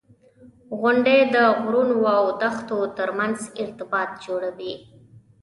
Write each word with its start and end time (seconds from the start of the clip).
•غونډۍ 0.79 1.19
د 1.35 1.37
غرونو 1.61 1.97
او 2.17 2.25
دښتو 2.41 2.77
ترمنځ 2.97 3.37
ارتباط 3.63 4.09
جوړوي. 4.25 4.73